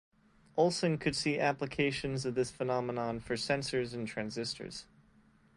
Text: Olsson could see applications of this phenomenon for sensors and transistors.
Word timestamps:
Olsson 0.57 0.97
could 0.99 1.15
see 1.15 1.37
applications 1.39 2.25
of 2.25 2.33
this 2.33 2.49
phenomenon 2.49 3.19
for 3.19 3.35
sensors 3.35 3.93
and 3.93 4.07
transistors. 4.07 4.87